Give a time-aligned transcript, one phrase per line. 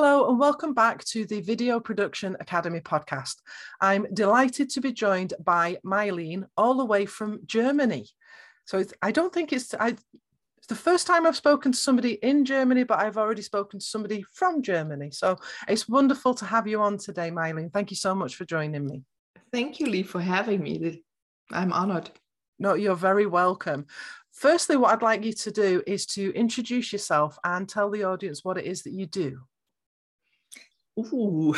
[0.00, 3.34] Hello, and welcome back to the Video Production Academy podcast.
[3.80, 8.08] I'm delighted to be joined by Meilin, all the way from Germany.
[8.64, 9.96] So I don't think it's, I,
[10.58, 13.84] it's the first time I've spoken to somebody in Germany, but I've already spoken to
[13.84, 15.10] somebody from Germany.
[15.10, 17.72] So it's wonderful to have you on today, Meilin.
[17.72, 19.02] Thank you so much for joining me.
[19.52, 21.02] Thank you, Lee, for having me.
[21.50, 22.08] I'm honored.
[22.60, 23.86] No, you're very welcome.
[24.30, 28.44] Firstly, what I'd like you to do is to introduce yourself and tell the audience
[28.44, 29.40] what it is that you do.
[30.98, 31.54] Ooh.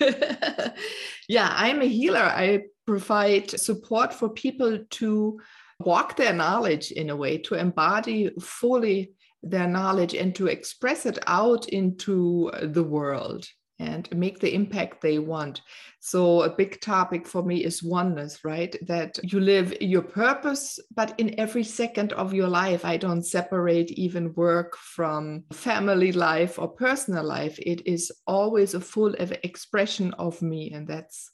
[1.28, 2.20] yeah, I'm a healer.
[2.20, 5.40] I provide support for people to
[5.78, 11.18] walk their knowledge in a way, to embody fully their knowledge and to express it
[11.26, 13.46] out into the world
[13.80, 15.62] and make the impact they want.
[15.98, 18.76] So, a big topic for me is oneness, right?
[18.86, 23.90] That you live your purpose, but in every second of your life, I don't separate
[23.92, 27.58] even work from family life or personal life.
[27.58, 30.72] It is always a full expression of me.
[30.72, 31.32] And that's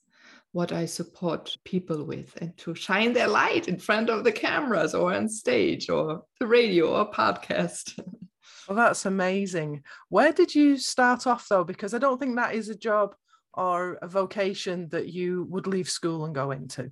[0.52, 4.94] what I support people with and to shine their light in front of the cameras
[4.94, 7.98] or on stage or the radio or podcast.
[8.68, 9.82] Well, that's amazing.
[10.08, 11.64] Where did you start off though?
[11.64, 13.14] Because I don't think that is a job
[13.54, 16.90] or a vocation that you would leave school and go into.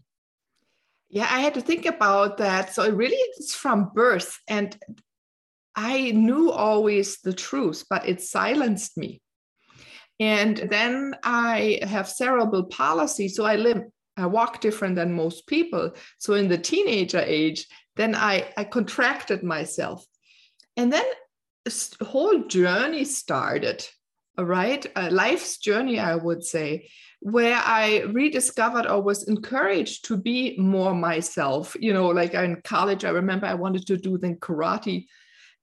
[1.10, 2.74] Yeah, I had to think about that.
[2.74, 4.38] So it really is from birth.
[4.48, 4.76] And
[5.76, 9.20] I knew always the truth, but it silenced me.
[10.20, 13.28] And then I have cerebral palsy.
[13.28, 13.82] So I live,
[14.16, 15.92] I walk different than most people.
[16.18, 20.04] So in the teenager age, then I, I contracted myself.
[20.76, 21.04] And then
[22.02, 23.86] whole journey started
[24.38, 24.86] right?
[25.12, 26.88] Life's journey i would say
[27.20, 31.76] where i rediscovered or was encouraged to be more myself.
[31.78, 35.06] You know like in college i remember i wanted to do then karate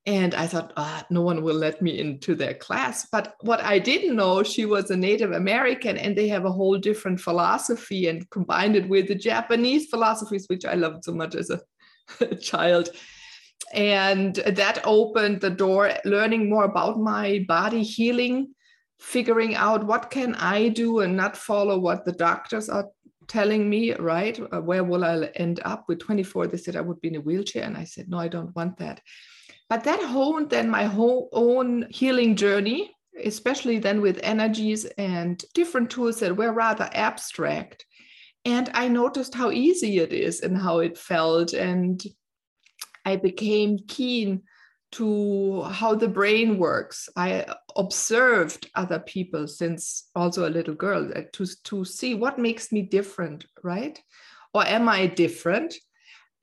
[0.07, 3.07] and i thought ah, no one will let me into their class.
[3.11, 6.77] But what i didn't know she was a native american and they have a whole
[6.77, 11.49] different philosophy and combined it with the japanese philosophies which i loved so much as
[11.51, 12.89] a child
[13.73, 18.53] and that opened the door learning more about my body healing
[18.99, 22.87] figuring out what can i do and not follow what the doctors are
[23.31, 24.37] telling me right?
[24.51, 25.85] Uh, where will i end up?
[25.87, 28.27] With 24 they said i would be in a wheelchair and i said no i
[28.27, 29.01] don't want that.
[29.69, 35.89] But that honed then my whole own healing journey especially then with energies and different
[35.89, 37.85] tools that were rather abstract.
[38.43, 42.03] And i noticed how easy it is and how it felt and
[43.05, 44.43] I became keen
[44.93, 47.07] to how the brain works.
[47.15, 47.45] I
[47.75, 52.81] observed other people since also a little girl uh, to, to see what makes me
[52.81, 54.01] different, right?
[54.53, 55.73] Or am I different?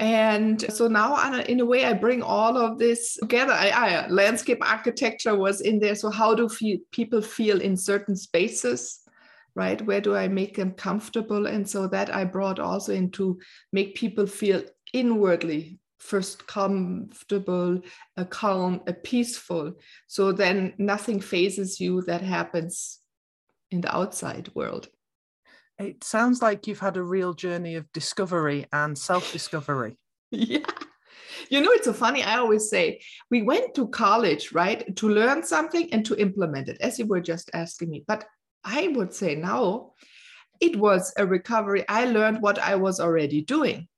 [0.00, 3.52] And so now, in a way, I bring all of this together.
[3.52, 5.96] I, I, landscape architecture was in there.
[5.96, 9.00] So, how do feel, people feel in certain spaces?
[9.56, 9.82] Right?
[9.82, 11.46] Where do I make them comfortable?
[11.46, 13.40] And so that I brought also into
[13.72, 17.81] make people feel inwardly first comfortable,
[18.16, 19.75] a calm, a peaceful.
[20.06, 23.00] So then nothing phases you that happens
[23.70, 24.88] in the outside world.
[25.78, 29.97] It sounds like you've had a real journey of discovery and self discovery.
[30.31, 30.66] yeah.
[31.50, 32.22] You know, it's so funny.
[32.22, 33.00] I always say
[33.31, 37.20] we went to college, right, to learn something and to implement it, as you were
[37.20, 38.04] just asking me.
[38.06, 38.25] But
[38.64, 39.92] I would say now
[40.60, 41.84] it was a recovery.
[41.88, 43.88] I learned what I was already doing.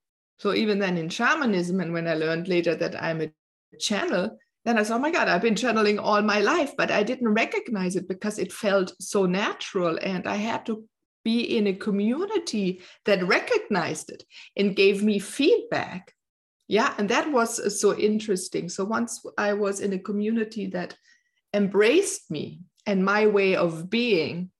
[0.41, 3.31] So even then in shamanism, and when I learned later that I'm a
[3.79, 7.03] channel, then I said, oh my God, I've been channeling all my life, but I
[7.03, 9.99] didn't recognize it because it felt so natural.
[10.01, 10.83] And I had to
[11.25, 14.25] be in a community that recognized it
[14.57, 16.15] and gave me feedback.
[16.69, 18.71] Yeah, and that was uh, so interesting.
[18.71, 20.97] So once I was in a community that
[21.53, 24.51] embraced me and my way of being,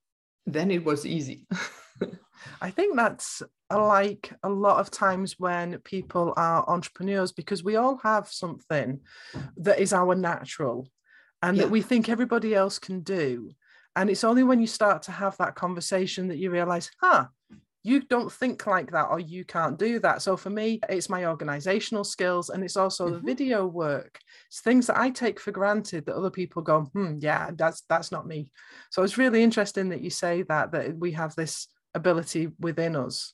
[0.45, 1.47] then it was easy.
[2.61, 3.41] I think that's
[3.77, 8.99] like a lot of times when people are entrepreneurs because we all have something
[9.57, 10.87] that is our natural
[11.41, 11.63] and yeah.
[11.63, 13.51] that we think everybody else can do.
[13.95, 17.25] And it's only when you start to have that conversation that you realize, huh,
[17.83, 20.21] you don't think like that or you can't do that.
[20.21, 23.15] So for me, it's my organizational skills and it's also mm-hmm.
[23.15, 24.19] the video work.
[24.47, 28.11] It's things that I take for granted that other people go, hmm, yeah, that's that's
[28.11, 28.49] not me.
[28.91, 33.33] So it's really interesting that you say that that we have this ability within us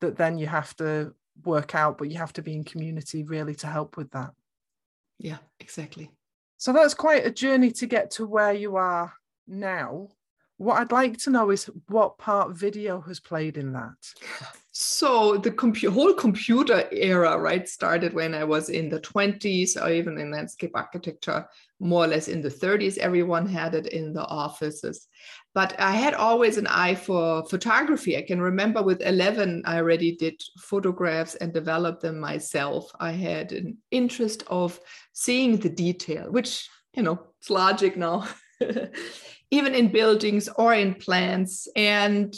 [0.00, 1.14] that then you have to
[1.44, 4.30] work out, but you have to be in community really to help with that.
[5.18, 6.10] Yeah, exactly.
[6.56, 9.12] So that's quite a journey to get to where you are
[9.46, 10.08] now.
[10.58, 13.94] What I'd like to know is what part video has played in that.
[14.72, 19.90] So the compu- whole computer era, right, started when I was in the 20s or
[19.90, 21.48] even in landscape architecture,
[21.80, 22.98] more or less in the 30s.
[22.98, 25.06] Everyone had it in the offices.
[25.54, 28.16] But I had always an eye for photography.
[28.16, 32.90] I can remember with 11, I already did photographs and developed them myself.
[33.00, 34.78] I had an interest of
[35.12, 38.28] seeing the detail, which, you know, it's logic now.
[39.50, 41.68] even in buildings or in plants.
[41.76, 42.34] And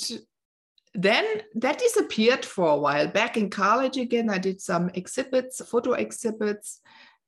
[0.94, 1.24] then
[1.54, 3.06] that disappeared for a while.
[3.06, 6.80] Back in college again, I did some exhibits, photo exhibits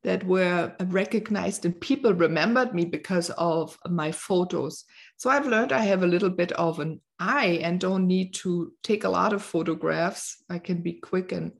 [0.03, 4.85] that were recognized and people remembered me because of my photos.
[5.17, 8.73] So I've learned I have a little bit of an eye and don't need to
[8.83, 10.43] take a lot of photographs.
[10.51, 11.53] I can be quick and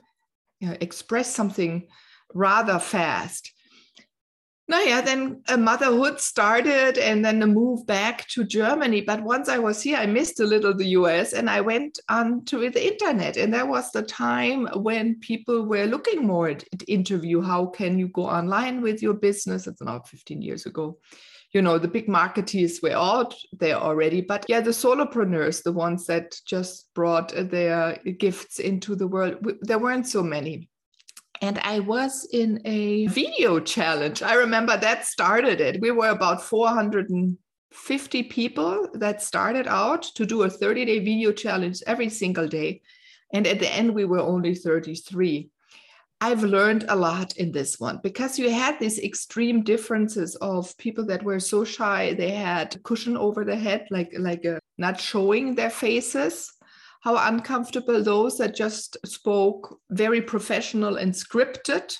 [0.59, 1.87] you know, express something
[2.35, 3.53] rather fast.
[4.69, 9.01] No, yeah, then a motherhood started and then a move back to Germany.
[9.01, 12.45] But once I was here, I missed a little the US and I went on
[12.47, 13.37] to the internet.
[13.37, 17.43] And that was the time when people were looking more at, interview.
[17.43, 19.67] How can you go online with your business?
[19.67, 20.99] It's now 15 years ago.
[21.51, 24.21] You know, the big marketeers were out there already.
[24.21, 29.79] But yeah, the solopreneurs, the ones that just brought their gifts into the world, there
[29.79, 30.71] weren't so many
[31.43, 34.23] and I was in a video challenge.
[34.23, 35.81] I remember that started it.
[35.81, 41.83] We were about 450 people that started out to do a 30 day video challenge
[41.85, 42.81] every single day.
[43.35, 45.51] And at the end, we were only 33.
[46.21, 51.05] I've learned a lot in this one because you had these extreme differences of people
[51.07, 55.01] that were so shy they had cushion over the head, like like a, uh, not
[55.01, 56.53] showing their faces
[57.03, 61.97] how uncomfortable those that just spoke very professional and scripted.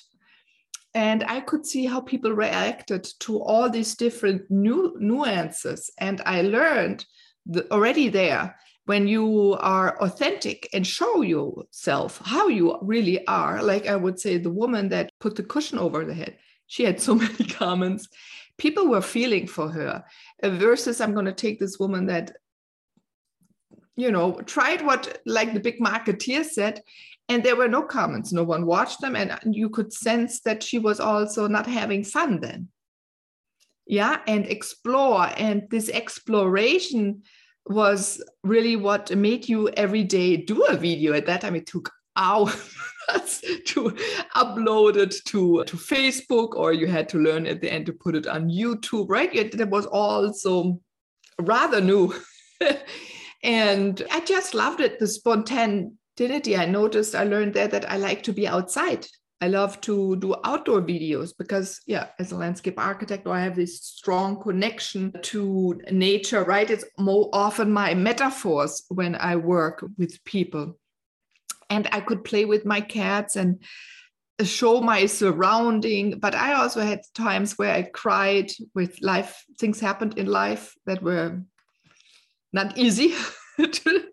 [0.95, 5.91] And I could see how people reacted to all these different new nuances.
[5.99, 7.05] And I learned
[7.45, 8.55] the, already there
[8.85, 13.61] when you are authentic and show yourself how you really are.
[13.61, 17.01] Like I would say, the woman that put the cushion over the head, she had
[17.01, 18.07] so many comments.
[18.57, 20.05] People were feeling for her
[20.41, 22.31] uh, versus I'm going to take this woman that
[23.95, 26.81] you know, tried what like the big marketeer said,
[27.29, 28.31] and there were no comments.
[28.31, 32.39] No one watched them, and you could sense that she was also not having fun
[32.39, 32.69] then.
[33.85, 37.23] Yeah, and explore, and this exploration
[37.65, 41.13] was really what made you every day do a video.
[41.13, 42.69] At that time, it took hours
[43.65, 43.89] to
[44.35, 48.15] upload it to, to Facebook, or you had to learn at the end to put
[48.15, 49.33] it on YouTube, right?
[49.33, 50.79] It, it was also
[51.39, 52.13] rather new.
[53.43, 56.55] And I just loved it, the spontaneity.
[56.55, 59.05] I noticed, I learned there that I like to be outside.
[59.41, 63.83] I love to do outdoor videos because, yeah, as a landscape architect, I have this
[63.83, 66.69] strong connection to nature, right?
[66.69, 70.79] It's more often my metaphors when I work with people.
[71.69, 73.61] And I could play with my cats and
[74.43, 80.17] show my surrounding but i also had times where i cried with life things happened
[80.17, 81.39] in life that were
[82.53, 83.13] not easy
[83.59, 84.03] to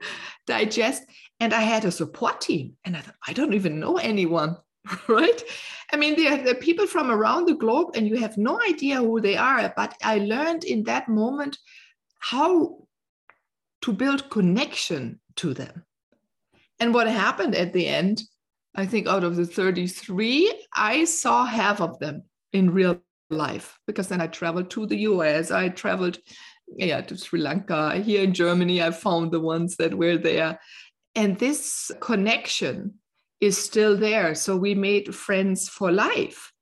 [0.47, 1.05] digest.
[1.39, 4.57] And I had a support team, and I thought, I don't even know anyone,
[5.09, 5.43] right?
[5.93, 9.21] I mean, there are people from around the globe, and you have no idea who
[9.21, 9.73] they are.
[9.77, 11.59] But I learned in that moment
[12.19, 12.87] how
[13.83, 15.85] to build connection to them.
[16.79, 18.23] And what happened at the end,
[18.75, 23.01] I think out of the 33, I saw half of them in real
[23.31, 26.19] life because then I traveled to the US, I traveled
[26.77, 27.97] yeah, to Sri Lanka.
[27.99, 30.61] Here in Germany, I found the ones that were there.
[31.15, 32.95] And this connection
[33.41, 34.35] is still there.
[34.35, 36.53] So we made friends for life.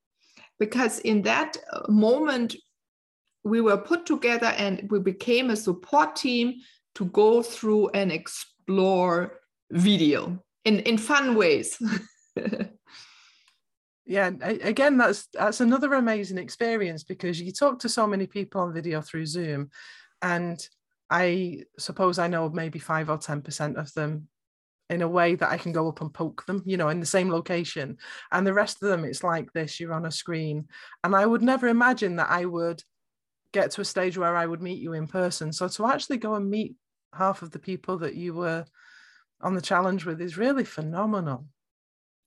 [0.59, 2.57] Because in that uh, moment,
[3.45, 6.55] we were put together and we became a support team
[6.97, 11.79] to go through and explore video in, in fun ways.
[14.09, 18.73] yeah again that's that's another amazing experience because you talk to so many people on
[18.73, 19.71] video through zoom
[20.23, 20.67] and
[21.11, 24.27] i suppose i know maybe 5 or 10% of them
[24.89, 27.07] in a way that i can go up and poke them you know in the
[27.07, 27.99] same location.
[28.33, 30.69] And the rest of them it's like this you're on a screen.
[31.05, 32.83] And i would never imagine that i would
[33.53, 35.53] get to a stage where i would meet you in person.
[35.53, 36.77] So to actually go and meet
[37.13, 38.65] half of the people that you were
[39.43, 41.45] on the challenge with is really phenomenal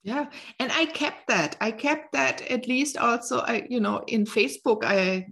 [0.04, 0.26] yeah
[0.60, 4.84] and i kept that i kept that at least also i you know in facebook
[4.84, 5.26] i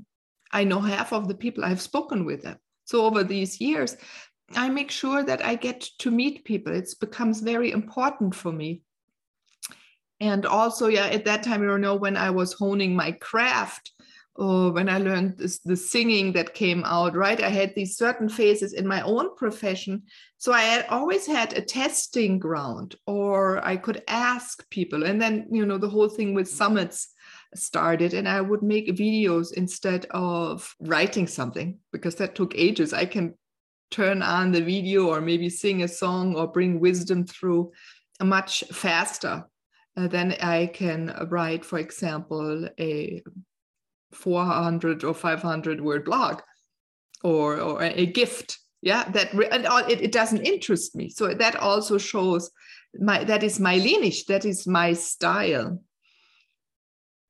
[0.52, 3.98] i know half of the people i've spoken with them so over these years
[4.56, 6.74] i make sure that i get to meet people.
[6.74, 8.82] It becomes very important for me.
[10.20, 13.92] And also yeah at that time you know when i was honing my craft
[14.36, 17.41] or when I learned this, the singing that came out, right?
[17.41, 20.03] I had these certain phases in my own profession.
[20.38, 25.03] So I had always had a testing ground, or I could ask people.
[25.03, 27.09] And then, you know, the whole thing with summits
[27.55, 32.93] started, and I would make videos instead of writing something because that took ages.
[32.93, 33.33] I can
[33.91, 37.71] turn on the video or maybe sing a song or bring wisdom through
[38.21, 39.45] much faster
[39.98, 43.24] uh, than I can write, for example, a
[44.12, 46.42] 400 or 500 word blog
[47.24, 48.60] or, or a gift.
[48.82, 51.10] Yeah that and it, it doesn't interest me.
[51.10, 52.50] So that also shows
[52.98, 55.84] my that is my lineage that is my style.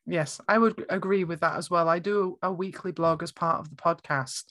[0.05, 1.89] Yes i would agree with that as well.
[1.89, 4.45] I do a weekly blog as part of the podcast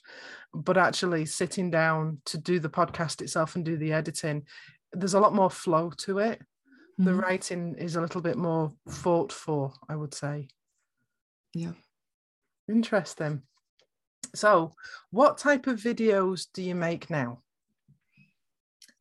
[0.53, 4.43] but actually sitting down to do the podcast itself and do the editing
[4.91, 6.39] there's a lot more flow to it.
[6.39, 7.05] Mm-hmm.
[7.05, 10.49] the writing is a little bit more fought for i would say.
[11.53, 11.71] Yeah
[12.69, 13.41] Interesting.
[14.35, 14.75] So,
[15.09, 17.41] what type of videos do you make now?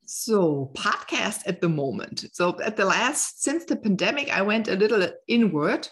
[0.06, 2.24] So, podcast at the moment.
[2.32, 5.86] So, at the last, since the pandemic, I went a little inward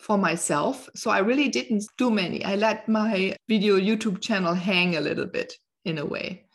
[0.00, 0.88] for myself.
[0.96, 2.44] So, I really didn't do many.
[2.44, 6.46] I let my video YouTube channel hang a little bit in a way.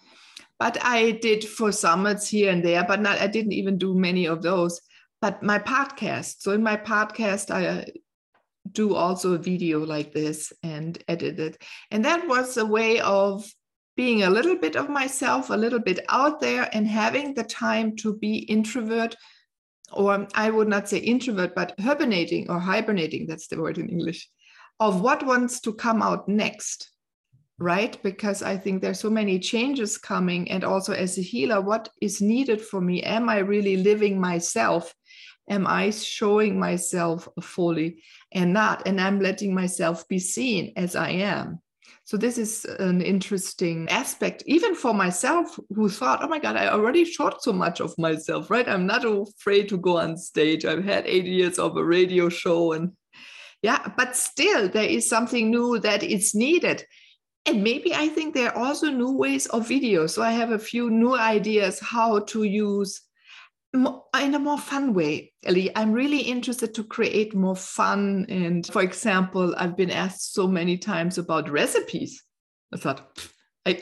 [0.60, 4.26] But I did for summits here and there, but not, I didn't even do many
[4.26, 4.82] of those.
[5.22, 6.42] But my podcast.
[6.42, 7.86] So, in my podcast, I
[8.72, 11.62] do also a video like this and edit it.
[11.92, 13.46] And that was a way of
[13.96, 17.96] being a little bit of myself, a little bit out there, and having the time
[17.98, 19.16] to be introvert,
[19.92, 24.28] or I would not say introvert, but hibernating or hibernating, that's the word in English,
[24.80, 26.90] of what wants to come out next,
[27.60, 28.02] right?
[28.02, 30.50] Because I think there's so many changes coming.
[30.50, 33.04] And also as a healer, what is needed for me?
[33.04, 34.96] Am I really living myself?
[35.50, 38.88] Am I showing myself fully and not?
[38.88, 41.60] And I'm letting myself be seen as I am.
[42.06, 46.68] So this is an interesting aspect, even for myself, who thought, "Oh my God, I
[46.68, 48.68] already showed so much of myself, right?
[48.68, 50.66] I'm not afraid to go on stage.
[50.66, 52.92] I've had eight years of a radio show, and
[53.62, 56.86] yeah, but still, there is something new that is needed."
[57.46, 60.08] And maybe I think there are also new ways of video.
[60.08, 63.02] So I have a few new ideas how to use
[63.74, 65.76] in a more fun way, Ellie.
[65.76, 68.26] I'm really interested to create more fun.
[68.30, 72.24] And for example, I've been asked so many times about recipes.
[72.74, 73.30] I thought,
[73.66, 73.80] I,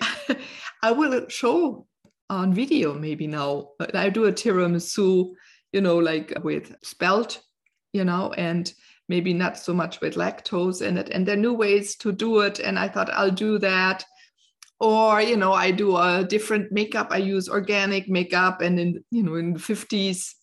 [0.83, 1.87] I will show
[2.29, 3.71] on video maybe now.
[3.93, 5.31] I do a tiramisu,
[5.73, 7.41] you know, like with spelt,
[7.91, 8.71] you know, and
[9.09, 11.09] maybe not so much with lactose in it.
[11.09, 12.59] And there are new ways to do it.
[12.59, 14.05] And I thought I'll do that
[14.81, 17.07] or you know i do a different makeup.
[17.11, 18.61] I use organic makeup.
[18.61, 20.33] And in you know in the 50s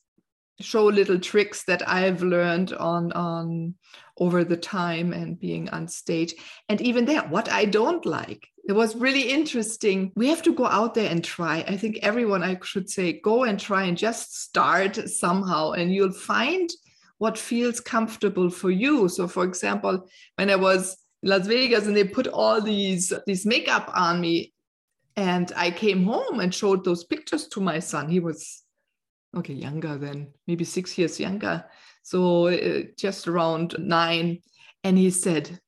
[0.61, 3.75] show little tricks that i've learned on on
[4.19, 6.35] over the time and being on stage.
[6.69, 10.13] And even there what i don't like it was really interesting.
[10.15, 11.65] We have to go out there and try.
[11.67, 15.73] I think everyone i should say go and try and just start somehow.
[15.73, 16.69] And you'll find
[17.17, 19.09] what feels comfortable for you.
[19.09, 23.91] So for example when i was Las Vegas and they put all these these makeup
[23.95, 24.53] on me
[25.17, 28.09] and I came home and showed those pictures to my son.
[28.09, 28.63] He was
[29.37, 31.65] okay, younger than maybe 6 years younger.
[32.03, 34.39] So uh, just around 9
[34.85, 35.59] and he said,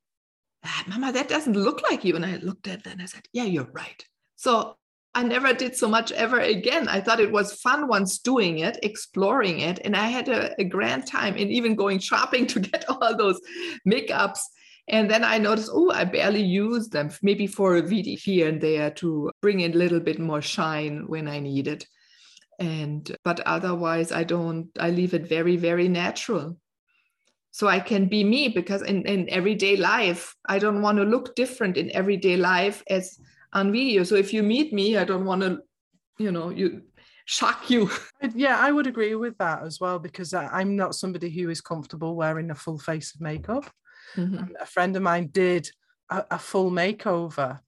[0.63, 3.27] ah, "Mama, that doesn't look like you." And I looked at that and I said,
[3.33, 4.05] "Yeah, you're right."
[4.37, 4.77] So
[5.13, 6.87] I never did so much ever again.
[6.87, 10.63] I thought it was fun once doing it, exploring it, and I had a, a
[10.63, 13.39] grand time and even going shopping to get all those
[13.85, 14.39] makeups
[14.91, 18.59] and then I noticed, oh, I barely use them, maybe for a video here and
[18.59, 21.87] there to bring in a little bit more shine when I need it.
[22.59, 26.57] And but otherwise, I don't, I leave it very, very natural.
[27.51, 31.35] So I can be me because in, in everyday life, I don't want to look
[31.35, 33.17] different in everyday life as
[33.53, 34.03] on video.
[34.03, 35.59] So if you meet me, I don't want to,
[36.17, 36.81] you know, you
[37.25, 37.89] shock you.
[38.35, 42.15] Yeah, I would agree with that as well because I'm not somebody who is comfortable
[42.15, 43.65] wearing a full face of makeup.
[44.15, 44.55] Mm-hmm.
[44.59, 45.69] A friend of mine did
[46.09, 47.59] a, a full makeover.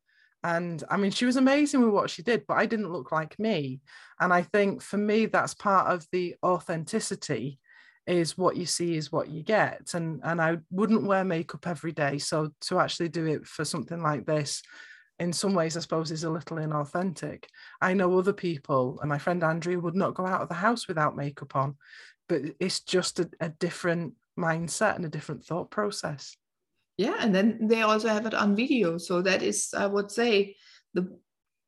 [0.44, 3.40] And I mean, she was amazing with what she did, but I didn't look like
[3.40, 3.80] me.
[4.20, 7.60] And I think for me, that's part of the authenticity
[8.06, 9.94] is what you see is what you get.
[9.94, 12.18] And and I wouldn't wear makeup every day.
[12.18, 14.62] So to actually do it for something like this,
[15.20, 17.46] in some ways, I suppose, is a little inauthentic.
[17.82, 20.88] I know other people, and my friend Andrea would not go out of the house
[20.88, 21.78] without makeup on,
[22.28, 26.36] but it's just a, a different mindset and a different thought process.
[26.98, 28.98] Yeah, and then they also have it on video.
[28.98, 30.56] So that is, I would say,
[30.94, 31.18] the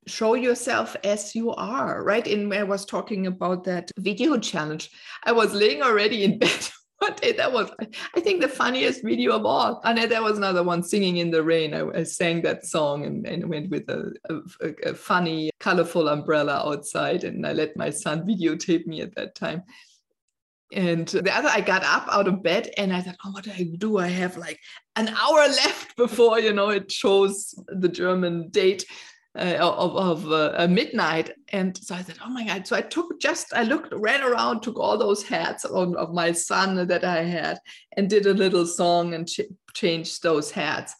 [0.08, 2.28] show yourself as you are right?
[2.28, 4.92] In i was talking about that video challenge.
[5.24, 6.70] I was laying already in bed
[7.00, 7.32] one day.
[7.32, 7.72] That was
[8.16, 9.82] i think the funniest video of all.
[9.84, 11.74] And there was another one singing in the rain.
[11.74, 16.62] I, I sang that song and, and went with a, a, a, funny colorful umbrella
[16.66, 17.24] outside.
[17.24, 19.64] And i let my son videotape me at that time
[20.72, 23.52] and the other i got up out of bed and i thought oh what do
[23.52, 24.60] i do i have like
[24.96, 28.86] an hour left before you know it shows the german date
[29.38, 31.32] uh, of, of uh, midnight.
[31.50, 32.66] And so I said, oh my God.
[32.66, 36.32] So I took just, I looked, ran around, took all those hats of, of my
[36.32, 37.60] son that I had
[37.98, 39.42] and did a little song and ch-
[39.74, 40.96] changed those hats.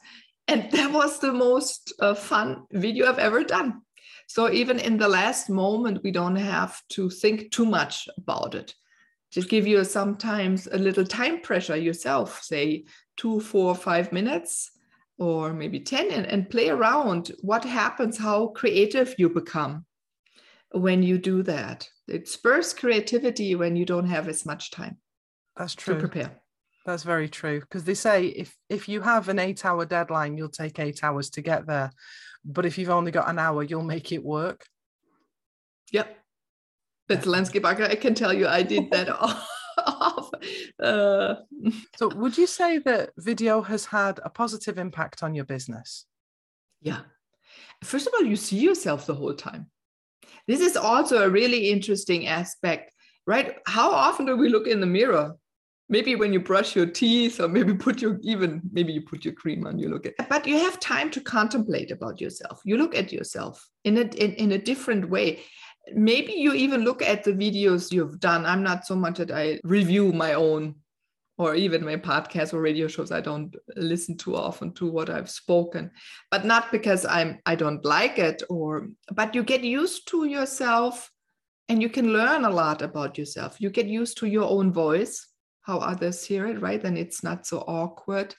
[0.50, 3.82] And that was the most uh, fun video I've ever done.
[4.28, 8.74] So even in the last moment, we don't have to think too much about it.
[9.36, 12.86] Just give you sometimes a little time pressure yourself, say
[13.18, 14.72] two, four, five minutes
[15.18, 19.86] or maybe 10 and, and play around what happens how creative you become
[20.72, 21.86] when you do that.
[22.08, 25.00] It spurs creativity when you don't have as much time
[25.58, 25.96] that's true.
[25.96, 26.42] to prepare.
[26.86, 30.48] That's very true because they say if if you have an eight hour deadline you'll
[30.48, 31.92] take eight hours to get there
[32.46, 34.66] but if you've only got an hour you'll make it work.
[35.92, 36.25] Yep
[37.08, 40.32] that's landscape architect i can tell you i did that off.
[40.82, 41.36] Uh.
[41.98, 46.06] So, would you say that video has had a positive impact on your business?
[46.82, 47.02] Yeah.
[47.84, 49.68] First of all, you see yourself the whole time.
[50.48, 52.92] This is also a really interesting aspect,
[53.26, 53.58] right?
[53.68, 55.36] How often do we look in the mirror?
[55.88, 59.36] Maybe when you brush your teeth, or maybe put your even maybe you put your
[59.36, 59.78] cream on.
[59.78, 62.62] You look at, but you have time to contemplate about yourself.
[62.66, 65.44] You look at yourself in a in, in a different way
[65.94, 68.46] maybe you even look at the videos you've done.
[68.46, 70.76] I'm not so much that i review my own
[71.38, 73.12] or even my podcasts or radio shows.
[73.12, 75.92] I don't listen too often to what i've spoken
[76.32, 81.12] but not because i'm i don't like it or but you get used to yourself
[81.68, 83.60] and you can learn a lot about yourself.
[83.60, 85.28] You get used to your own voice
[85.62, 86.84] how others hear it right?
[86.84, 88.36] And it's not so awkward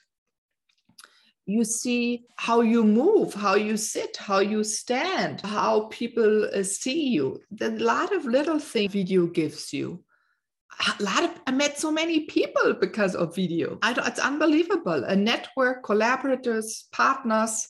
[1.47, 7.07] you see how you move, how you sit, how you stand, how people uh, see
[7.07, 7.39] you.
[7.51, 10.03] The lot of little things video gives you.
[10.99, 13.79] A lot of I met so many people because of video.
[13.81, 15.05] I it's unbelievable.
[15.05, 17.69] A network, collaborators, partners.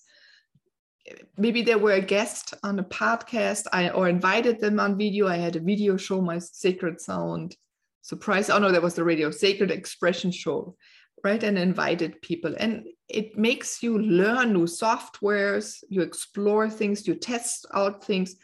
[1.37, 3.67] Maybe they were a guest on a podcast.
[3.71, 5.27] I or invited them on video.
[5.27, 7.55] I had a video show, my Sacred Sound
[8.01, 8.49] surprise.
[8.49, 10.75] Oh no, that was the radio Sacred Expression show
[11.23, 17.15] right and invited people and it makes you learn new softwares you explore things you
[17.15, 18.35] test out things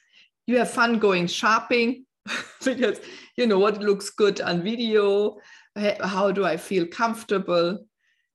[0.47, 2.05] you have fun going shopping
[2.65, 2.99] because
[3.37, 5.37] you know what looks good on video
[5.75, 7.85] eh, how do i feel comfortable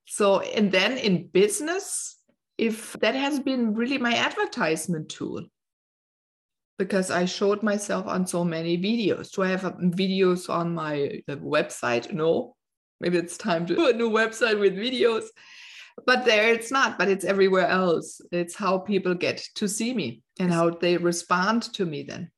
[0.05, 2.17] so and then in business
[2.57, 5.43] if that has been really my advertisement tool
[6.79, 9.31] because I showed myself on so many videos.
[9.31, 12.11] Do I have um, videos on my uh, website?
[12.13, 12.55] No,
[12.99, 15.25] maybe it's time to do a new website with videos
[16.05, 20.21] but there it's not but it's everywhere else it's how people get to see me
[20.39, 22.31] and how they respond to me then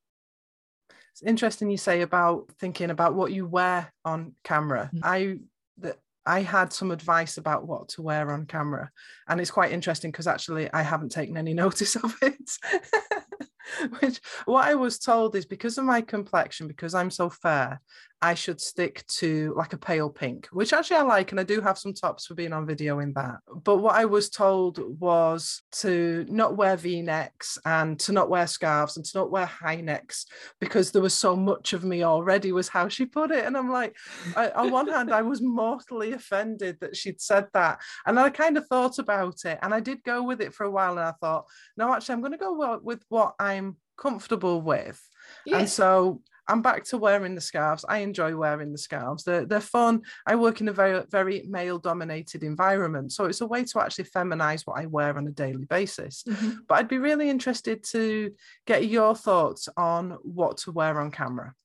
[1.12, 5.00] it's interesting you say about thinking about what you wear on camera mm-hmm.
[5.04, 5.38] i
[5.78, 8.92] that I had some advice about what to wear on camera,
[9.28, 12.52] and it's quite interesting because actually I haven't taken any notice of it.
[14.00, 17.82] Which what I was told is because of my complexion, because I'm so fair,
[18.24, 21.60] I should stick to like a pale pink, which actually I like, and I do
[21.60, 23.38] have some tops for being on video in that.
[23.64, 28.46] But what I was told was to not wear V necks and to not wear
[28.46, 30.28] scarves and to not wear high necks
[30.60, 33.46] because there was so much of me already, was how she put it.
[33.46, 33.96] And I'm like,
[34.36, 37.80] I, on one hand, I was mortally offended that she'd said that.
[38.06, 40.72] And I kind of thought about it and I did go with it for a
[40.72, 40.92] while.
[40.92, 45.02] And I thought, no, actually, I'm going to go with what I'm comfortable with.
[45.46, 45.60] Yes.
[45.60, 47.86] And so I'm back to wearing the scarves.
[47.88, 49.24] I enjoy wearing the scarves.
[49.24, 50.02] They're, they're fun.
[50.26, 53.14] I work in a very, very male dominated environment.
[53.14, 56.24] So it's a way to actually feminize what I wear on a daily basis.
[56.24, 56.52] Mm-hmm.
[56.68, 58.34] But I'd be really interested to
[58.68, 61.56] get your thoughts on what to wear on camera.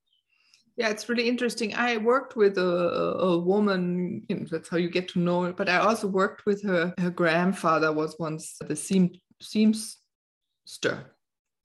[0.76, 1.74] Yeah, it's really interesting.
[1.74, 5.56] I worked with a, a woman, you know, that's how you get to know it,
[5.56, 6.94] but I also worked with her.
[6.98, 9.10] Her grandfather was once the seam,
[9.42, 11.06] seamster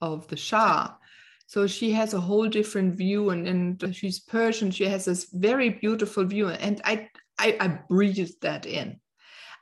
[0.01, 0.95] of the Shah.
[1.51, 4.71] So she has a whole different view, and, and she's Persian.
[4.71, 9.01] She has this very beautiful view, and I, I, I breathed that in.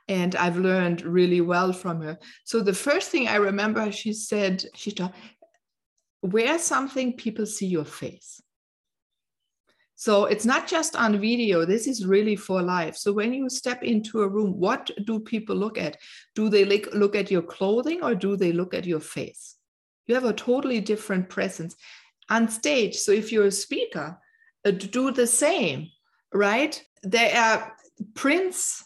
[0.06, 2.16] And I've learned really well from her.
[2.44, 5.16] So the first thing I remember, she said, she thought,
[6.22, 8.40] wear something people see your face.
[9.96, 12.94] So it's not just on video, this is really for life.
[12.98, 15.96] So when you step into a room, what do people look at?
[16.36, 19.56] Do they look at your clothing or do they look at your face?
[20.10, 21.74] You have a totally different presence
[22.28, 22.96] on stage.
[22.96, 24.18] So if you're a speaker,
[24.64, 25.88] uh, do the same,
[26.34, 26.80] right?
[27.02, 27.76] there are
[28.14, 28.84] prints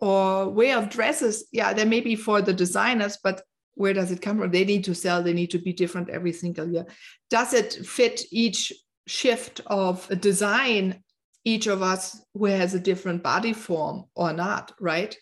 [0.00, 1.46] or way of dresses.
[1.52, 3.42] Yeah, they may be for the designers, but
[3.74, 4.50] where does it come from?
[4.50, 6.86] They need to sell, they need to be different every single year.
[7.30, 8.72] Does it fit each
[9.06, 11.02] shift of a design,
[11.44, 15.16] each of us who has a different body form or not, right?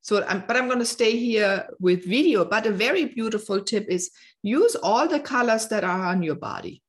[0.00, 2.44] So, I'm, but I'm going to stay here with video.
[2.44, 4.10] But a very beautiful tip is
[4.48, 6.82] use all the colors that are on your body.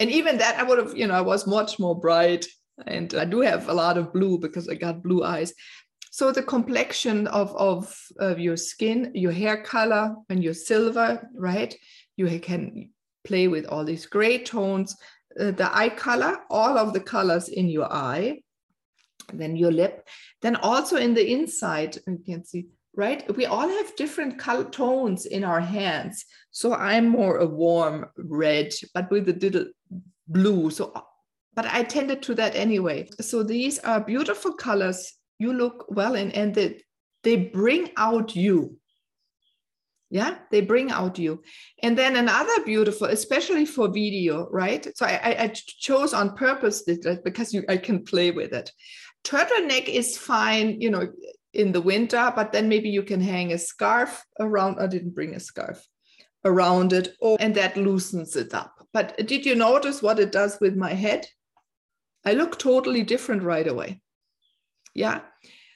[0.00, 2.46] And even that, I would have, you know, I was much more bright.
[2.86, 5.54] And I do have a lot of blue because I got blue eyes.
[6.10, 11.74] So the complexion of, of, of your skin, your hair color, and your silver, right?
[12.16, 12.90] You can
[13.24, 14.96] play with all these gray tones,
[15.40, 18.42] uh, the eye color, all of the colors in your eye,
[19.32, 20.06] then your lip,
[20.42, 23.24] then also in the inside, you can see, right?
[23.36, 26.24] We all have different color tones in our hands.
[26.50, 29.66] So I'm more a warm red, but with a little
[30.28, 30.70] blue.
[30.70, 30.92] So,
[31.54, 33.08] but I tended to that anyway.
[33.20, 36.82] So these are beautiful colors you look well in, and they,
[37.22, 38.78] they bring out you.
[40.10, 41.42] Yeah, they bring out you.
[41.82, 44.86] And then another beautiful, especially for video, right?
[44.96, 46.84] So I, I chose on purpose
[47.24, 48.70] because you, I can play with it
[49.24, 51.08] turtleneck is fine, you know,
[51.54, 54.78] in the winter, but then maybe you can hang a scarf around.
[54.80, 55.86] I didn't bring a scarf
[56.44, 58.86] around it, and that loosens it up.
[58.92, 61.26] But did you notice what it does with my head?
[62.24, 64.00] I look totally different right away.
[64.94, 65.20] Yeah.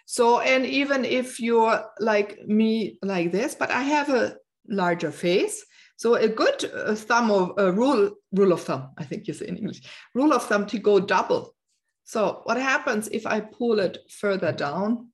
[0.07, 4.37] So, and even if you're like me, like this, but I have a
[4.69, 5.65] larger face.
[5.97, 9.49] So, a good uh, thumb of a rule, rule of thumb, I think you say
[9.49, 9.83] in English,
[10.15, 11.55] rule of thumb to go double
[12.09, 15.11] so what happens if I pull it further down?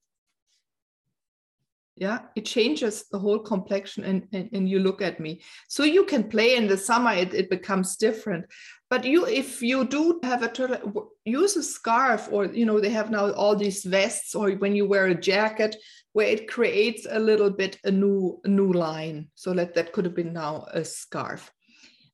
[1.97, 5.43] Yeah, it changes the whole complexion and, and, and you look at me.
[5.69, 8.47] So you can play in the summer, it, it becomes different.
[8.91, 12.91] But you, if you do have a turtle, use a scarf or, you know, they
[12.91, 15.77] have now all these vests or when you wear a jacket
[16.15, 19.29] where it creates a little bit a new, a new line.
[19.37, 21.53] So that, that could have been now a scarf.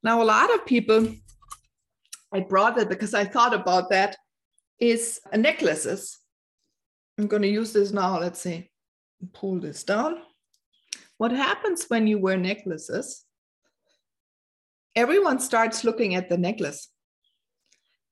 [0.03, 1.09] Now, a lot of people,
[2.33, 4.17] I brought it because I thought about that
[4.79, 6.19] is necklaces.
[7.19, 8.19] I'm going to use this now.
[8.19, 8.71] Let's see,
[9.33, 10.19] pull this down.
[11.19, 13.25] What happens when you wear necklaces?
[14.97, 16.89] Everyone starts looking at the necklace.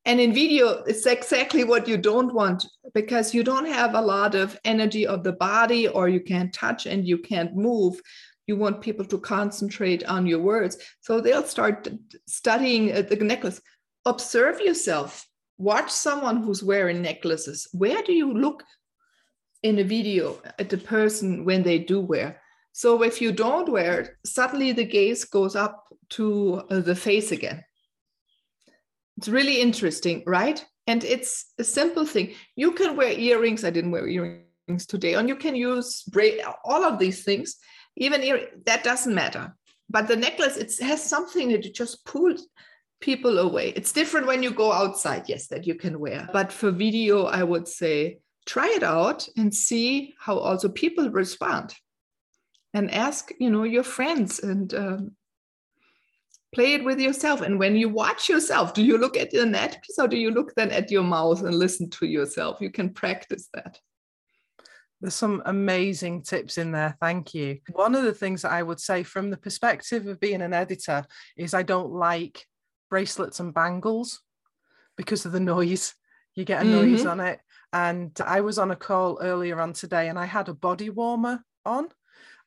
[0.04, 4.34] And in video, it's exactly what you don't want because you don't have a lot
[4.34, 8.00] of energy of the body or you can't touch and you can't move.
[8.46, 10.78] You want people to concentrate on your words.
[11.00, 11.88] So they'll start
[12.26, 13.60] studying uh, the necklace.
[14.06, 17.68] Observe yourself watch someone who's wearing necklaces.
[17.72, 18.62] Where do you look
[19.62, 22.40] in a video at the person when they do wear?
[22.72, 27.32] So if you don't wear it, suddenly the gaze goes up to uh, the face
[27.32, 27.64] again.
[29.16, 30.64] It's really interesting, right?
[30.86, 32.34] And it's a simple thing.
[32.56, 33.64] You can wear earrings.
[33.64, 35.14] I didn't wear earrings today.
[35.14, 36.04] And you can use
[36.64, 37.56] all of these things.
[37.96, 39.54] Even ear, that doesn't matter.
[39.90, 42.34] But the necklace, it has something that just pull
[43.00, 43.70] people away.
[43.70, 46.28] It's different when you go outside, yes, that you can wear.
[46.32, 51.74] But for video, I would say try it out and see how also people respond.
[52.74, 55.16] And ask, you know, your friends and um,
[56.54, 57.40] play it with yourself.
[57.40, 60.54] And when you watch yourself, do you look at net piece or do you look
[60.54, 62.58] then at your mouth and listen to yourself?
[62.60, 63.78] You can practice that.
[65.00, 66.96] There's some amazing tips in there.
[67.00, 67.58] Thank you.
[67.72, 71.06] One of the things that I would say from the perspective of being an editor
[71.36, 72.44] is I don't like
[72.90, 74.20] bracelets and bangles
[74.96, 75.94] because of the noise.
[76.34, 76.92] You get a mm-hmm.
[76.92, 77.40] noise on it.
[77.72, 81.44] And I was on a call earlier on today and I had a body warmer
[81.64, 81.88] on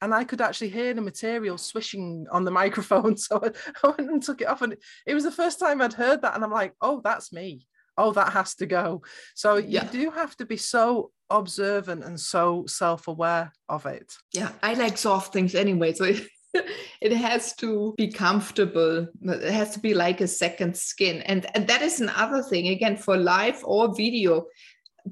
[0.02, 3.18] and I could actually hear the material swishing on the microphone.
[3.18, 3.42] So
[3.84, 4.62] I went and took it off.
[4.62, 6.36] And it was the first time I'd heard that.
[6.36, 7.68] And I'm like, oh, that's me.
[7.98, 9.04] Oh, that has to go.
[9.36, 9.84] So yeah.
[9.84, 14.12] you do have to be so observant and so self aware of it.
[14.34, 15.94] Yeah, I like soft things anyway.
[15.94, 16.06] So
[17.02, 19.08] it has to be comfortable.
[19.22, 21.22] It has to be like a second skin.
[21.24, 24.46] And, and that is another thing, again, for live or video,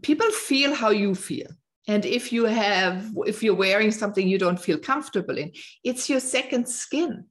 [0.01, 1.47] people feel how you feel.
[1.87, 5.51] And if you have, if you're wearing something you don't feel comfortable in,
[5.83, 7.25] it's your second skin.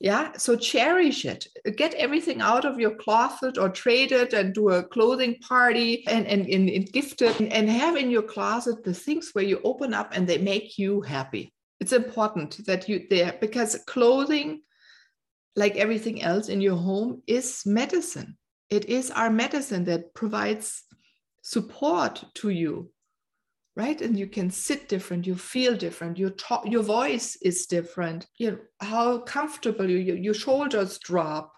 [0.00, 0.32] Yeah.
[0.36, 1.48] So cherish it.
[1.76, 6.24] Get everything out of your closet or trade it and do a clothing party and,
[6.26, 9.92] and, and, and gift it and have in your closet the things where you open
[9.92, 14.62] up and they make you happy it's important that you there because clothing
[15.56, 18.36] like everything else in your home is medicine
[18.70, 20.84] it is our medicine that provides
[21.54, 22.90] support to you
[23.74, 28.26] right and you can sit different you feel different your talk your voice is different
[28.36, 31.54] you know, how comfortable you your shoulders drop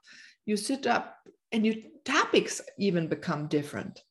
[0.46, 1.16] you sit up
[1.50, 1.74] and your
[2.05, 4.05] topics even become different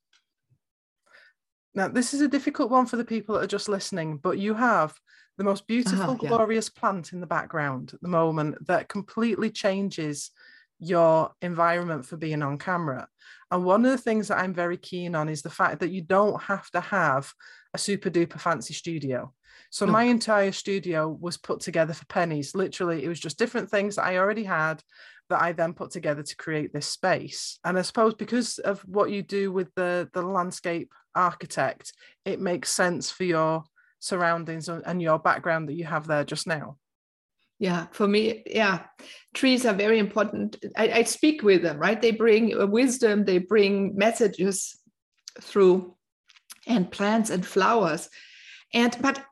[1.76, 4.54] Now, this is a difficult one for the people that are just listening, but you
[4.56, 4.94] have
[5.38, 6.30] the most beautiful, uh-huh, yeah.
[6.30, 10.32] glorious plant in the background at the moment that completely changes
[10.80, 13.08] your environment for being on camera.
[13.52, 16.02] And one of the things that I'm very keen on is the fact that you
[16.02, 17.34] don't have to have
[17.74, 19.34] a super duper fancy studio.
[19.72, 22.56] So my entire studio was put together for pennies.
[22.56, 24.82] Literally, it was just different things that I already had
[25.30, 27.60] that I then put together to create this space.
[27.64, 31.94] And I suppose because of what you do with the the landscape architect,
[32.26, 33.64] it makes sense for your
[34.00, 36.78] surroundings and your background that you have there just now.
[37.60, 38.86] Yeah, for me, yeah,
[39.34, 40.58] trees are very important.
[40.78, 42.02] I, I speak with them, right?
[42.02, 44.80] They bring uh, wisdom, they bring messages
[45.42, 45.96] through,
[46.66, 48.10] and plants and flowers.
[48.74, 49.26] And but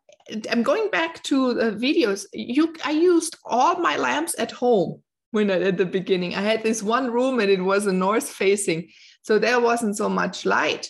[0.51, 2.25] I'm going back to the videos.
[2.33, 6.35] You, I used all my lamps at home when I, at the beginning.
[6.35, 8.89] I had this one room and it was a north facing,
[9.21, 10.89] so there wasn't so much light.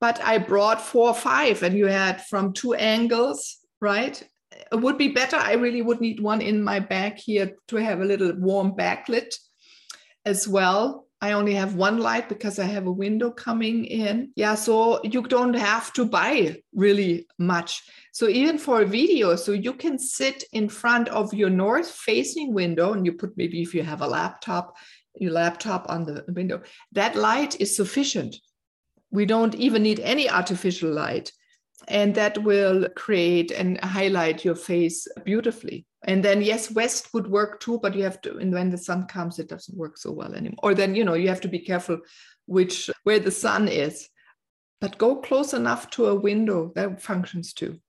[0.00, 4.22] But I brought four or five, and you had from two angles, right?
[4.72, 5.36] Would be better.
[5.36, 9.34] I really would need one in my back here to have a little warm backlit
[10.24, 11.06] as well.
[11.20, 14.30] I only have one light because I have a window coming in.
[14.36, 17.82] Yeah, so you don't have to buy really much.
[18.12, 22.54] So even for a video, so you can sit in front of your north facing
[22.54, 24.76] window and you put maybe if you have a laptop,
[25.16, 28.36] your laptop on the window, that light is sufficient.
[29.10, 31.32] We don't even need any artificial light.
[31.88, 35.86] And that will create and highlight your face beautifully.
[36.04, 39.06] And then, yes, west would work too, but you have to, and when the sun
[39.06, 40.58] comes, it doesn't work so well anymore.
[40.62, 42.00] Or then, you know, you have to be careful
[42.46, 44.08] which, where the sun is.
[44.80, 47.80] But go close enough to a window, that functions too.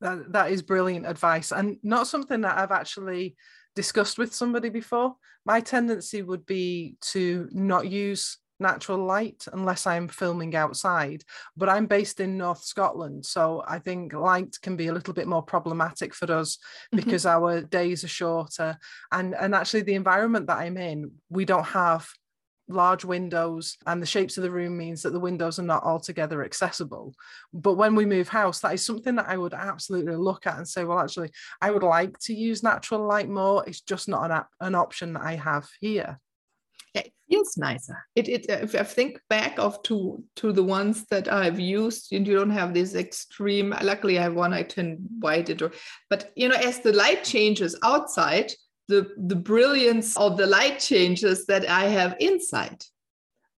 [0.00, 3.36] That, that is brilliant advice and not something that I've actually
[3.74, 5.16] discussed with somebody before.
[5.44, 11.22] My tendency would be to not use natural light unless I'm filming outside.
[11.56, 15.28] But I'm based in North Scotland, so I think light can be a little bit
[15.28, 16.96] more problematic for us mm-hmm.
[16.96, 18.78] because our days are shorter.
[19.12, 22.08] And and actually the environment that I'm in, we don't have
[22.68, 26.44] large windows and the shapes of the room means that the windows are not altogether
[26.44, 27.14] accessible
[27.52, 30.66] but when we move house that is something that i would absolutely look at and
[30.66, 34.42] say well actually i would like to use natural light more it's just not an,
[34.60, 36.18] an option that i have here
[36.96, 37.96] it feels nicer.
[38.14, 42.26] It, it if I think back of to to the ones that I've used, and
[42.26, 43.74] you don't have this extreme.
[43.82, 45.72] Luckily, I have one I can white it, or
[46.10, 48.52] but you know, as the light changes outside,
[48.88, 52.82] the the brilliance of the light changes that I have inside.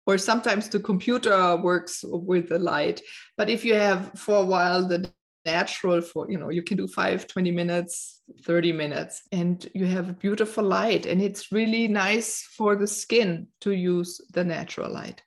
[0.08, 3.02] Or sometimes the computer works with the light.
[3.36, 5.10] But if you have for a while the
[5.46, 10.08] natural for you know you can do 5 20 minutes 30 minutes and you have
[10.10, 15.22] a beautiful light and it's really nice for the skin to use the natural light.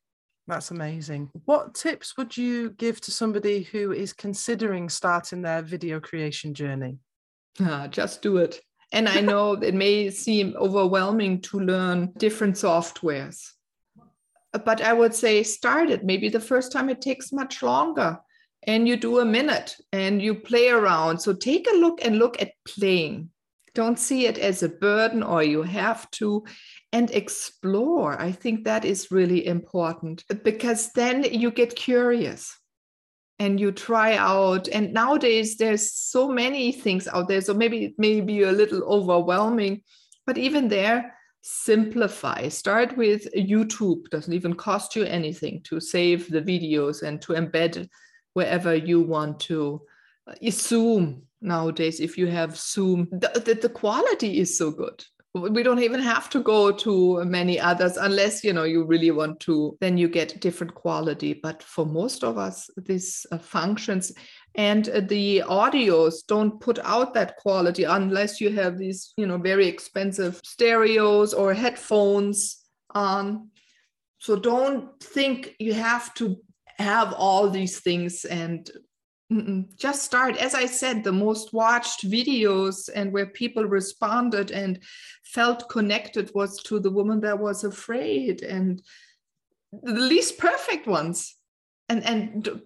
[0.48, 1.30] That's amazing.
[1.46, 7.00] What tips would you give to somebody who is considering starting their video creation journey?
[7.62, 8.62] Ah, just do it.
[8.92, 13.40] And i know it may seem overwhelming to learn different softwares
[14.66, 16.04] but i would say start it.
[16.04, 18.20] Maybe the first time it takes much longer
[18.64, 21.20] and you do a minute and you play around.
[21.20, 23.30] So take a look and look at playing.
[23.76, 26.44] Don't see it as a burden or you have to,
[26.92, 28.20] and explore.
[28.20, 32.58] I think that is really important because then you get curious
[33.38, 34.68] and you try out.
[34.68, 37.42] And nowadays, there's so many things out there.
[37.42, 39.84] So maybe it may be a little overwhelming,
[40.26, 42.50] but even there, simplify.
[42.50, 47.88] Start with YouTube, doesn't even cost you anything to save the videos and to embed
[48.40, 49.82] wherever you want to.
[50.26, 55.04] Uh, Zoom nowadays, if you have Zoom, the, the, the quality is so good.
[55.34, 59.40] We don't even have to go to many others unless you know you really want
[59.42, 61.34] to then you get different quality.
[61.34, 64.12] But for most of us these uh, functions
[64.56, 69.38] and uh, the audios don't put out that quality unless you have these you know
[69.38, 73.50] very expensive stereos or headphones on.
[74.18, 76.38] So don't think you have to
[76.80, 78.70] have all these things and
[79.78, 80.38] just start.
[80.38, 84.80] As i said the most watched videos and where people responded and
[85.24, 88.82] felt connected was to the woman that was afraid and
[89.84, 91.36] the least perfect ones.
[91.90, 92.62] And and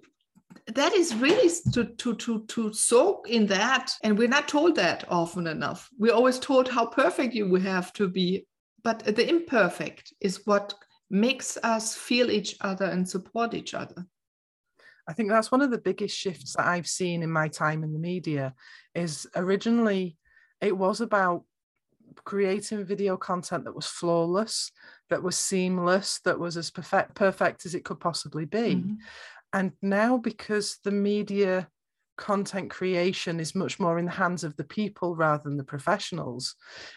[0.67, 3.91] that is really to to to to soak in that.
[4.03, 5.89] And we're not told that often enough.
[5.99, 8.45] We're always told how perfect you have to be.
[8.83, 10.73] But the imperfect is what
[11.09, 14.05] makes us feel each other and support each other.
[15.07, 17.93] I think that's one of the biggest shifts that I've seen in my time in
[17.93, 18.53] the media
[18.95, 20.17] is originally
[20.61, 21.43] it was about
[22.23, 24.71] creating video content that was flawless,
[25.09, 28.75] that was seamless, that was as perfect perfect as it could possibly be.
[28.75, 28.93] Mm-hmm.
[29.51, 31.67] And now, because the media
[32.17, 36.55] content creation is much more in the hands of the people rather than the professionals.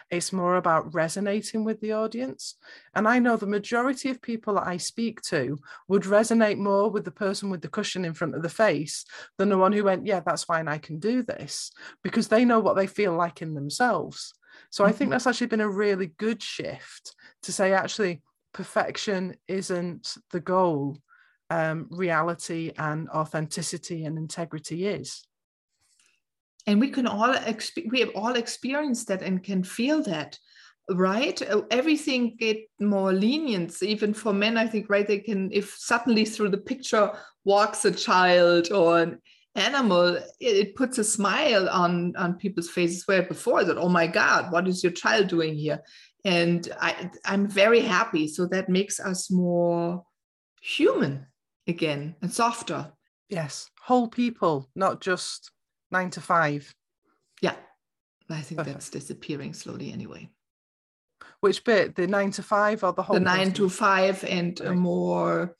[0.09, 2.55] It's more about resonating with the audience.
[2.93, 7.05] And I know the majority of people that I speak to would resonate more with
[7.05, 9.05] the person with the cushion in front of the face
[9.37, 11.71] than the one who went, Yeah, that's fine, I can do this,
[12.03, 14.33] because they know what they feel like in themselves.
[14.69, 14.89] So mm-hmm.
[14.89, 15.11] I think mm-hmm.
[15.13, 18.21] that's actually been a really good shift to say, actually,
[18.53, 20.97] perfection isn't the goal
[21.49, 25.23] um, reality and authenticity and integrity is.
[26.65, 30.37] And we can all exp- we have all experienced that and can feel that,
[30.89, 31.41] right?
[31.41, 34.57] Uh, everything get more lenient, even for men.
[34.57, 35.07] I think, right?
[35.07, 37.13] They can if suddenly through the picture
[37.45, 39.21] walks a child or an
[39.55, 43.07] animal, it, it puts a smile on on people's faces.
[43.07, 45.81] Where before that, oh my God, what is your child doing here?
[46.25, 48.27] And I, I'm very happy.
[48.27, 50.03] So that makes us more
[50.61, 51.27] human
[51.67, 52.91] again and softer.
[53.29, 55.51] Yes, whole people, not just
[55.91, 56.73] nine to five.
[57.41, 57.55] Yeah,
[58.29, 58.73] I think Perfect.
[58.75, 60.29] that's disappearing slowly anyway.
[61.41, 61.95] Which bit?
[61.95, 63.15] The nine to five or the whole?
[63.15, 64.75] The nine to five and right.
[64.75, 65.55] more.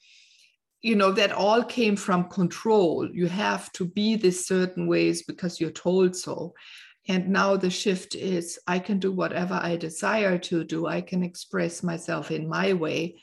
[0.81, 3.09] You know that all came from control.
[3.11, 6.53] You have to be this certain ways because you're told so.
[7.09, 10.87] And now the shift is I can do whatever I desire to do.
[10.87, 13.21] I can express myself in my way.